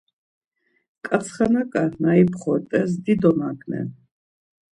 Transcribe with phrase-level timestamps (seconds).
[1.05, 3.87] Ǩantsxanaǩa na imxopes dido naǩnen.